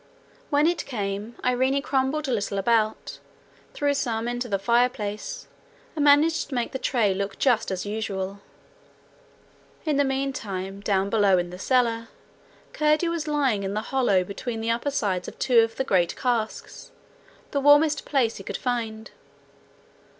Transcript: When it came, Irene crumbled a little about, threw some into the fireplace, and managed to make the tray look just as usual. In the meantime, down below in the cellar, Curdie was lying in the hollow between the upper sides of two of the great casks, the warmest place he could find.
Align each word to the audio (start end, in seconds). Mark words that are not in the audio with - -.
When 0.49 0.65
it 0.65 0.87
came, 0.87 1.35
Irene 1.45 1.79
crumbled 1.83 2.27
a 2.27 2.31
little 2.31 2.57
about, 2.57 3.19
threw 3.75 3.93
some 3.93 4.27
into 4.27 4.49
the 4.49 4.57
fireplace, 4.57 5.45
and 5.95 6.03
managed 6.03 6.49
to 6.49 6.55
make 6.55 6.71
the 6.71 6.79
tray 6.79 7.13
look 7.13 7.37
just 7.37 7.69
as 7.69 7.85
usual. 7.85 8.39
In 9.85 9.97
the 9.97 10.03
meantime, 10.03 10.79
down 10.79 11.11
below 11.11 11.37
in 11.37 11.51
the 11.51 11.59
cellar, 11.59 12.07
Curdie 12.73 13.09
was 13.09 13.27
lying 13.27 13.61
in 13.61 13.75
the 13.75 13.89
hollow 13.93 14.23
between 14.23 14.59
the 14.59 14.71
upper 14.71 14.89
sides 14.89 15.27
of 15.27 15.37
two 15.37 15.59
of 15.59 15.75
the 15.75 15.83
great 15.83 16.15
casks, 16.15 16.89
the 17.51 17.61
warmest 17.61 18.03
place 18.03 18.37
he 18.37 18.43
could 18.43 18.57
find. 18.57 19.11